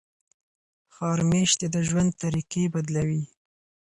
ښار 0.93 1.19
میشتي 1.31 1.67
د 1.71 1.77
ژوند 1.87 2.09
طریقې 2.23 2.63
بدلوي. 2.73 3.23